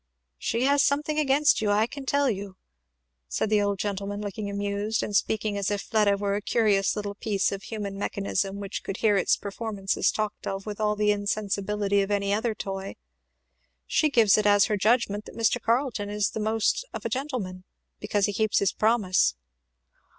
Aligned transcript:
"She 0.39 0.63
has 0.63 0.81
something 0.81 1.19
against 1.19 1.61
you, 1.61 1.69
I 1.69 1.85
can 1.85 2.07
tell 2.07 2.27
you," 2.27 2.57
said 3.27 3.51
the 3.51 3.61
old 3.61 3.77
gentleman, 3.77 4.19
looking 4.19 4.49
amused, 4.49 5.03
and 5.03 5.15
speaking 5.15 5.59
as 5.59 5.69
if 5.69 5.79
Fleda 5.83 6.17
were 6.17 6.33
a 6.33 6.41
curious 6.41 6.95
little 6.95 7.13
piece 7.13 7.51
of 7.51 7.61
human 7.61 7.99
mechanism 7.99 8.59
which 8.59 8.81
could 8.83 8.97
hear 8.97 9.15
its 9.15 9.37
performances 9.37 10.09
talked 10.11 10.47
of 10.47 10.65
with 10.65 10.79
all 10.79 10.95
the 10.95 11.11
insensibility 11.11 12.01
of 12.01 12.09
any 12.09 12.33
other 12.33 12.55
toy. 12.55 12.95
"She 13.85 14.09
gives 14.09 14.39
it 14.39 14.47
as 14.47 14.65
her 14.65 14.75
judgment 14.75 15.25
that 15.25 15.37
Mr. 15.37 15.61
Carleton 15.61 16.09
is 16.09 16.31
the 16.31 16.39
most 16.39 16.83
of 16.93 17.05
a 17.05 17.07
gentleman, 17.09 17.63
because 17.99 18.25
he 18.25 18.33
keeps 18.33 18.57
his 18.57 18.71
promise." 18.73 19.35